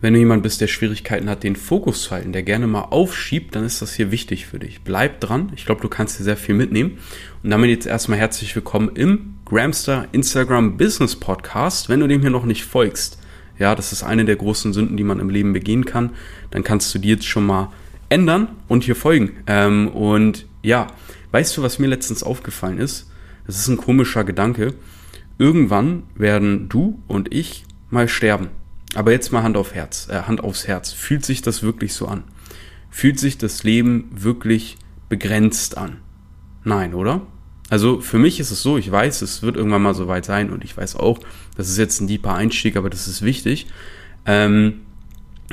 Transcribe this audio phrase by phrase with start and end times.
[0.00, 3.56] wenn du jemand bist, der Schwierigkeiten hat, den Fokus zu halten, der gerne mal aufschiebt,
[3.56, 4.82] dann ist das hier wichtig für dich.
[4.82, 5.50] Bleib dran.
[5.56, 6.98] Ich glaube, du kannst dir sehr viel mitnehmen.
[7.42, 11.88] Und damit jetzt erstmal herzlich willkommen im Gramster Instagram Business Podcast.
[11.88, 13.18] Wenn du dem hier noch nicht folgst,
[13.58, 16.10] ja, das ist eine der großen Sünden, die man im Leben begehen kann,
[16.52, 17.72] dann kannst du die jetzt schon mal
[18.08, 19.32] ändern und hier folgen.
[19.48, 20.86] Ähm, und ja,
[21.32, 23.10] weißt du, was mir letztens aufgefallen ist?
[23.48, 24.74] Das ist ein komischer Gedanke.
[25.38, 28.50] Irgendwann werden du und ich mal sterben.
[28.94, 30.92] Aber jetzt mal Hand auf Herz, äh, Hand aufs Herz.
[30.92, 32.24] Fühlt sich das wirklich so an?
[32.90, 34.76] Fühlt sich das Leben wirklich
[35.08, 35.98] begrenzt an?
[36.64, 37.22] Nein, oder?
[37.70, 40.50] Also für mich ist es so, ich weiß, es wird irgendwann mal so weit sein
[40.50, 41.18] und ich weiß auch,
[41.56, 43.66] das ist jetzt ein deeper Einstieg, aber das ist wichtig.
[44.24, 44.80] Ähm,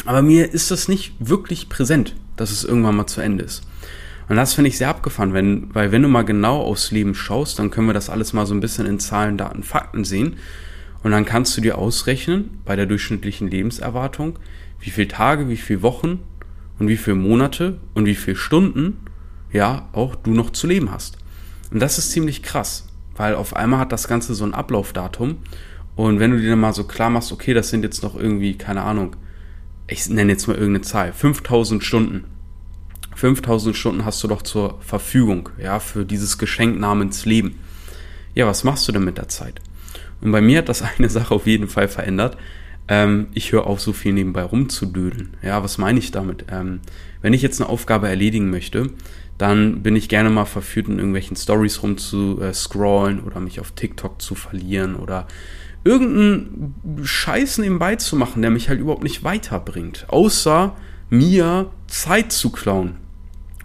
[0.05, 3.63] aber mir ist das nicht wirklich präsent, dass es irgendwann mal zu Ende ist.
[4.27, 7.59] Und das finde ich sehr abgefahren, wenn, weil wenn du mal genau aufs Leben schaust,
[7.59, 10.37] dann können wir das alles mal so ein bisschen in Zahlen, Daten, Fakten sehen.
[11.05, 14.39] Und dann kannst du dir ausrechnen, bei der durchschnittlichen Lebenserwartung,
[14.79, 16.17] wie viele Tage, wie viele Wochen
[16.79, 18.97] und wie viele Monate und wie viele Stunden,
[19.53, 21.19] ja, auch du noch zu leben hast.
[21.69, 25.37] Und das ist ziemlich krass, weil auf einmal hat das Ganze so ein Ablaufdatum.
[25.95, 28.57] Und wenn du dir dann mal so klar machst, okay, das sind jetzt noch irgendwie,
[28.57, 29.15] keine Ahnung,
[29.85, 32.23] ich nenne jetzt mal irgendeine Zahl, 5000 Stunden.
[33.13, 37.59] 5000 Stunden hast du doch zur Verfügung, ja, für dieses Geschenk namens Leben.
[38.33, 39.61] Ja, was machst du denn mit der Zeit?
[40.21, 42.37] Und bei mir hat das eine Sache auf jeden Fall verändert.
[42.87, 45.35] Ähm, ich höre auf, so viel nebenbei rumzudödeln.
[45.41, 46.45] Ja, was meine ich damit?
[46.51, 46.81] Ähm,
[47.21, 48.91] wenn ich jetzt eine Aufgabe erledigen möchte,
[49.37, 54.35] dann bin ich gerne mal verführt, in irgendwelchen Stories rumzuscrollen oder mich auf TikTok zu
[54.35, 55.27] verlieren oder
[55.83, 60.05] irgendeinen Scheiß nebenbei zu machen, der mich halt überhaupt nicht weiterbringt.
[60.09, 60.75] Außer
[61.09, 62.95] mir Zeit zu klauen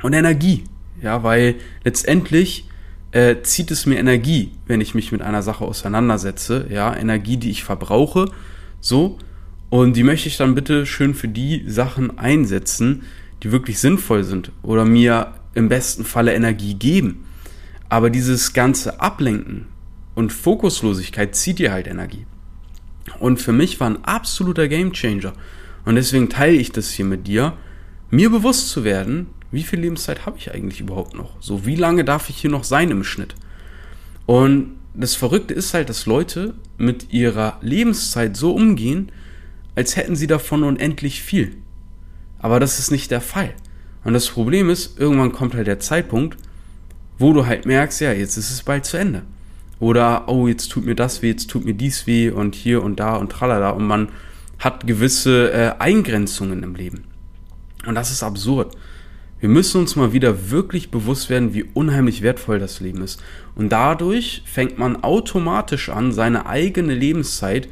[0.03, 0.65] und Energie.
[1.01, 2.69] Ja, weil letztendlich
[3.13, 6.67] äh, zieht es mir Energie, wenn ich mich mit einer Sache auseinandersetze.
[6.71, 8.31] Ja, Energie, die ich verbrauche.
[8.81, 9.19] So.
[9.69, 13.03] Und die möchte ich dann bitte schön für die Sachen einsetzen,
[13.43, 17.25] die wirklich sinnvoll sind oder mir im besten Falle Energie geben.
[17.89, 19.67] Aber dieses ganze Ablenken
[20.15, 22.27] und Fokuslosigkeit zieht dir halt Energie.
[23.19, 25.33] Und für mich war ein absoluter Gamechanger.
[25.85, 27.55] Und deswegen teile ich das hier mit dir,
[28.11, 31.41] mir bewusst zu werden, wie viel Lebenszeit habe ich eigentlich überhaupt noch?
[31.41, 33.35] So, wie lange darf ich hier noch sein im Schnitt?
[34.27, 39.11] Und das Verrückte ist halt, dass Leute mit ihrer Lebenszeit so umgehen,
[39.75, 41.57] als hätten sie davon unendlich viel.
[42.39, 43.55] Aber das ist nicht der Fall.
[44.05, 46.37] Und das Problem ist, irgendwann kommt halt der Zeitpunkt,
[47.19, 49.23] wo du halt merkst, ja, jetzt ist es bald zu Ende.
[49.79, 53.01] Oder, oh, jetzt tut mir das weh, jetzt tut mir dies weh und hier und
[53.01, 53.71] da und tralala.
[53.71, 54.09] Und man
[54.59, 57.05] hat gewisse äh, Eingrenzungen im Leben.
[57.87, 58.77] Und das ist absurd.
[59.41, 63.23] Wir müssen uns mal wieder wirklich bewusst werden, wie unheimlich wertvoll das Leben ist.
[63.55, 67.69] Und dadurch fängt man automatisch an, seine eigene Lebenszeit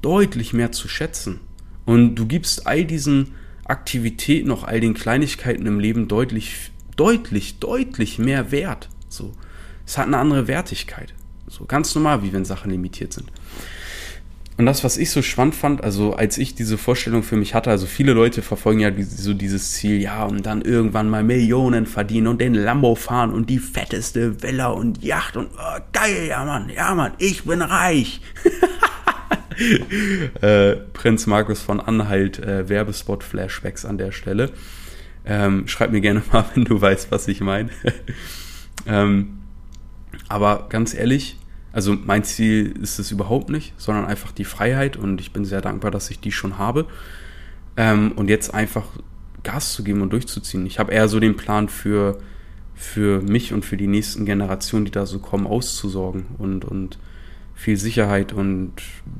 [0.00, 1.40] deutlich mehr zu schätzen.
[1.84, 3.34] Und du gibst all diesen
[3.64, 8.88] Aktivitäten, auch all den Kleinigkeiten im Leben deutlich, deutlich, deutlich mehr Wert.
[9.08, 9.32] So.
[9.86, 11.12] Es hat eine andere Wertigkeit.
[11.46, 13.30] So ganz normal, wie wenn Sachen limitiert sind.
[14.58, 17.70] Und das, was ich so spannend fand, also als ich diese Vorstellung für mich hatte,
[17.70, 22.26] also viele Leute verfolgen ja so dieses Ziel, ja, und dann irgendwann mal Millionen verdienen
[22.26, 26.68] und den Lambo fahren und die fetteste Villa und Yacht und oh, geil, ja Mann,
[26.68, 28.20] ja Mann, ich bin reich.
[30.42, 34.50] äh, Prinz Markus von Anhalt, äh, Werbespot-Flashbacks an der Stelle.
[35.24, 37.70] Ähm, schreib mir gerne mal, wenn du weißt, was ich meine.
[38.86, 39.38] ähm,
[40.28, 41.38] aber ganz ehrlich,
[41.72, 45.62] also mein Ziel ist es überhaupt nicht, sondern einfach die Freiheit und ich bin sehr
[45.62, 46.86] dankbar, dass ich die schon habe.
[47.76, 48.84] Ähm, und jetzt einfach
[49.42, 50.66] Gas zu geben und durchzuziehen.
[50.66, 52.18] Ich habe eher so den Plan für,
[52.74, 56.98] für mich und für die nächsten Generationen, die da so kommen, auszusorgen und, und
[57.54, 58.72] viel Sicherheit und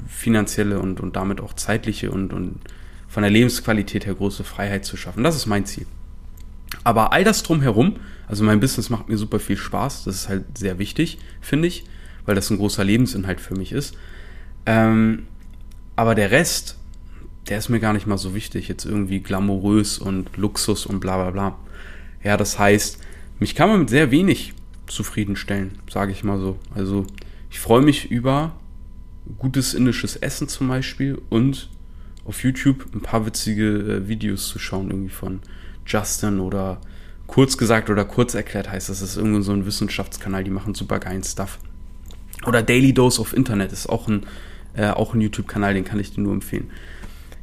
[0.07, 2.61] finanzielle und, und damit auch zeitliche und, und
[3.09, 5.25] von der Lebensqualität her große Freiheit zu schaffen.
[5.25, 5.87] Das ist mein Ziel.
[6.84, 7.97] Aber all das drumherum,
[8.27, 11.84] also mein Business macht mir super viel Spaß, das ist halt sehr wichtig, finde ich
[12.27, 13.97] weil das ein großer Lebensinhalt für mich ist.
[14.66, 15.27] Ähm,
[15.97, 16.78] aber der Rest,
[17.49, 18.69] der ist mir gar nicht mal so wichtig.
[18.69, 21.59] Jetzt irgendwie glamourös und Luxus und bla bla bla.
[22.22, 22.98] Ja, das heißt,
[23.41, 24.54] mich kann man mit sehr wenig
[24.86, 26.59] zufriedenstellen, sage ich mal so.
[26.74, 27.07] Also
[27.51, 28.54] ich freue mich über
[29.39, 31.69] gutes indisches Essen zum Beispiel und
[32.24, 35.41] auf YouTube ein paar witzige äh, Videos zu schauen, irgendwie von
[35.86, 36.80] Justin oder
[37.27, 39.03] kurz gesagt oder kurz erklärt heißt das.
[39.03, 41.59] Ist irgendwo so ein Wissenschaftskanal, die machen super geilen Stuff.
[42.47, 44.27] Oder Daily Dose of Internet ist auch ein,
[44.74, 46.71] äh, auch ein YouTube-Kanal, den kann ich dir nur empfehlen.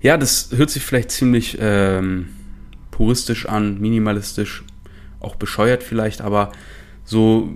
[0.02, 2.30] Ja, das hört sich vielleicht ziemlich ähm,
[2.92, 4.64] puristisch an, minimalistisch,
[5.20, 6.52] auch bescheuert vielleicht, aber
[7.04, 7.50] so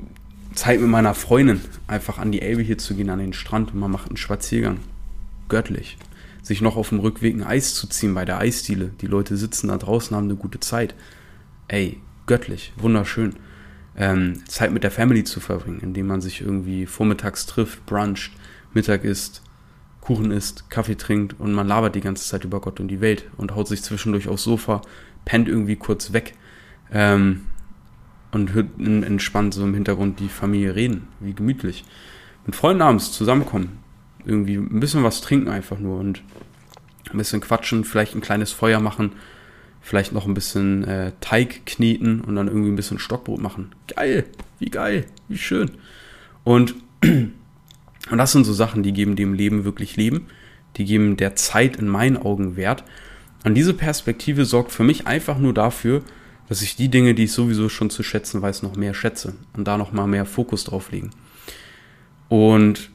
[0.53, 3.79] Zeit mit meiner Freundin einfach an die Elbe hier zu gehen, an den Strand und
[3.79, 4.79] man macht einen Spaziergang.
[5.49, 5.97] Göttlich.
[6.41, 8.91] sich noch auf dem Rückweg ein Eis zu ziehen bei der Eisdiele.
[9.01, 10.93] Die Leute sitzen da draußen, haben eine gute Zeit.
[11.69, 13.35] Ey, göttlich, wunderschön.
[13.95, 18.31] Ähm, Zeit mit der Family zu verbringen, indem man sich irgendwie vormittags trifft, bruncht,
[18.73, 19.43] Mittag isst,
[20.01, 23.29] Kuchen isst, Kaffee trinkt und man labert die ganze Zeit über Gott und die Welt
[23.37, 24.81] und haut sich zwischendurch aufs Sofa,
[25.25, 26.33] pennt irgendwie kurz weg
[26.91, 27.43] ähm,
[28.31, 31.85] und hört entspannt so im Hintergrund die Familie reden, wie gemütlich.
[32.45, 33.79] Mit Freunden abends zusammenkommen,
[34.25, 36.21] irgendwie ein bisschen was trinken einfach nur und
[37.11, 39.13] ein bisschen quatschen, vielleicht ein kleines Feuer machen,
[39.83, 43.75] vielleicht noch ein bisschen äh, Teig kneten und dann irgendwie ein bisschen Stockbrot machen.
[43.87, 44.25] Geil,
[44.59, 45.71] wie geil, wie schön.
[46.43, 50.27] Und, und das sind so Sachen, die geben dem Leben wirklich Leben,
[50.77, 52.83] die geben der Zeit in meinen Augen Wert.
[53.43, 56.01] Und diese Perspektive sorgt für mich einfach nur dafür,
[56.49, 59.67] dass ich die Dinge, die ich sowieso schon zu schätzen weiß, noch mehr schätze und
[59.67, 61.11] da noch mal mehr Fokus drauf legen.
[62.29, 62.89] Und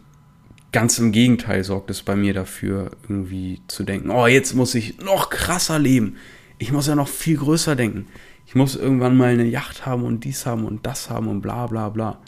[0.70, 4.98] Ganz im Gegenteil sorgt es bei mir dafür, irgendwie zu denken, oh, jetzt muss ich
[4.98, 6.16] noch krasser leben.
[6.58, 8.06] Ich muss ja noch viel größer denken.
[8.46, 11.66] Ich muss irgendwann mal eine Yacht haben und dies haben und das haben und bla
[11.66, 12.18] bla bla.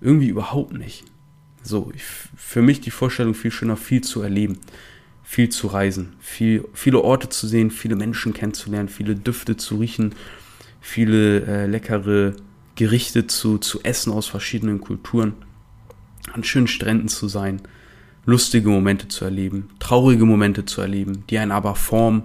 [0.00, 1.04] Irgendwie überhaupt nicht.
[1.62, 4.58] So, ich, für mich die Vorstellung viel schöner, viel zu erleben,
[5.22, 10.14] viel zu reisen, viel, viele Orte zu sehen, viele Menschen kennenzulernen, viele Düfte zu riechen,
[10.80, 12.34] viele äh, leckere
[12.76, 15.34] Gerichte zu, zu essen aus verschiedenen Kulturen,
[16.32, 17.60] an schönen Stränden zu sein,
[18.24, 22.24] lustige Momente zu erleben, traurige Momente zu erleben, die einen aber formen,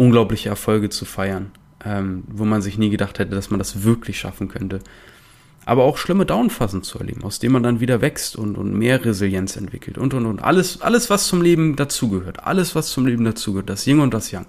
[0.00, 1.52] unglaubliche Erfolge zu feiern,
[1.84, 4.80] ähm, wo man sich nie gedacht hätte, dass man das wirklich schaffen könnte.
[5.66, 9.04] Aber auch schlimme Downphasen zu erleben, aus denen man dann wieder wächst und, und mehr
[9.04, 10.42] Resilienz entwickelt und und und.
[10.42, 12.44] Alles, alles, was zum Leben dazugehört.
[12.44, 13.68] Alles, was zum Leben dazugehört.
[13.68, 14.46] Das Yin und das Yang.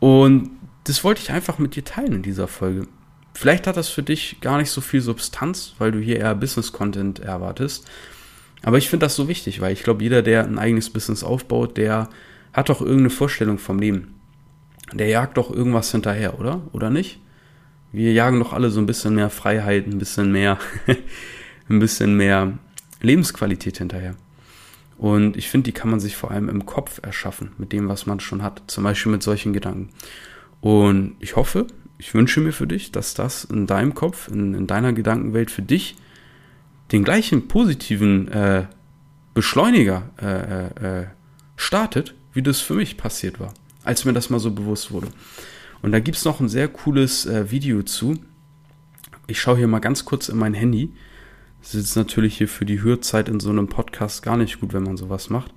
[0.00, 0.50] Und
[0.84, 2.88] das wollte ich einfach mit dir teilen in dieser Folge.
[3.34, 7.20] Vielleicht hat das für dich gar nicht so viel Substanz, weil du hier eher Business-Content
[7.20, 7.86] erwartest.
[8.62, 11.76] Aber ich finde das so wichtig, weil ich glaube, jeder, der ein eigenes Business aufbaut,
[11.76, 12.08] der
[12.54, 14.21] hat doch irgendeine Vorstellung vom Leben.
[14.92, 16.62] Der jagt doch irgendwas hinterher, oder?
[16.72, 17.20] Oder nicht?
[17.92, 20.58] Wir jagen doch alle so ein bisschen mehr Freiheit, ein bisschen mehr,
[21.68, 22.58] ein bisschen mehr
[23.00, 24.14] Lebensqualität hinterher.
[24.98, 28.06] Und ich finde, die kann man sich vor allem im Kopf erschaffen, mit dem, was
[28.06, 28.62] man schon hat.
[28.66, 29.90] Zum Beispiel mit solchen Gedanken.
[30.60, 31.66] Und ich hoffe,
[31.98, 35.62] ich wünsche mir für dich, dass das in deinem Kopf, in, in deiner Gedankenwelt für
[35.62, 35.96] dich
[36.92, 38.66] den gleichen positiven äh,
[39.34, 41.06] Beschleuniger äh, äh, äh,
[41.56, 45.08] startet, wie das für mich passiert war, als mir das mal so bewusst wurde.
[45.82, 48.18] Und da gibt es noch ein sehr cooles äh, Video zu.
[49.26, 50.92] Ich schaue hier mal ganz kurz in mein Handy.
[51.60, 54.82] Das ist natürlich hier für die Hörzeit in so einem Podcast gar nicht gut, wenn
[54.82, 55.52] man sowas macht.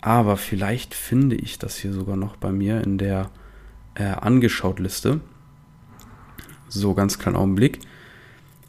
[0.00, 3.30] Aber vielleicht finde ich das hier sogar noch bei mir in der
[3.94, 5.20] äh, Angeschaut-Liste.
[6.68, 7.80] So, ganz kleinen Augenblick.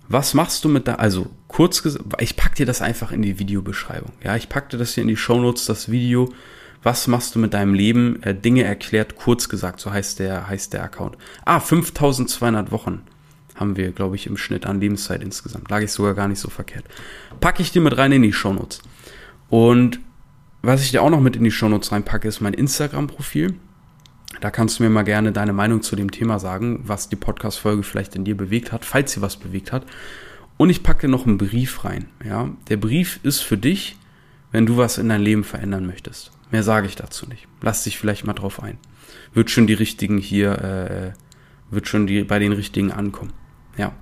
[0.09, 3.39] Was machst du mit da, also kurz gesagt, ich pack dir das einfach in die
[3.39, 4.11] Videobeschreibung.
[4.23, 6.33] Ja, ich pack dir das hier in die Shownotes, das Video.
[6.83, 8.21] Was machst du mit deinem Leben?
[8.23, 11.17] Äh, Dinge erklärt, kurz gesagt, so heißt der, heißt der Account.
[11.45, 13.01] Ah, 5200 Wochen
[13.55, 15.69] haben wir, glaube ich, im Schnitt an Lebenszeit insgesamt.
[15.69, 16.85] Lag ich sogar gar nicht so verkehrt.
[17.39, 18.81] Packe ich dir mit rein in die Shownotes.
[19.49, 19.99] Und
[20.63, 23.55] was ich dir auch noch mit in die Shownotes reinpacke, ist mein Instagram-Profil.
[24.39, 27.83] Da kannst du mir mal gerne deine Meinung zu dem Thema sagen, was die Podcast-Folge
[27.83, 29.85] vielleicht in dir bewegt hat, falls sie was bewegt hat.
[30.57, 32.07] Und ich packe noch einen Brief rein.
[32.25, 33.97] Ja, der Brief ist für dich,
[34.51, 36.31] wenn du was in deinem Leben verändern möchtest.
[36.51, 37.47] Mehr sage ich dazu nicht.
[37.61, 38.77] Lass dich vielleicht mal drauf ein.
[39.33, 43.33] Wird schon die richtigen hier, äh, wird schon die bei den richtigen ankommen.
[43.77, 43.93] Ja.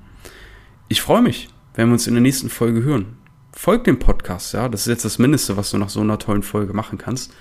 [0.87, 3.17] Ich freue mich, wenn wir uns in der nächsten Folge hören.
[3.53, 4.69] Folg dem Podcast, ja.
[4.69, 7.33] Das ist jetzt das Mindeste, was du nach so einer tollen Folge machen kannst.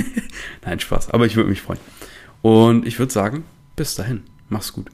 [0.64, 1.10] Nein, Spaß.
[1.10, 1.80] Aber ich würde mich freuen.
[2.42, 3.44] Und ich würde sagen,
[3.74, 4.90] bis dahin, mach's gut.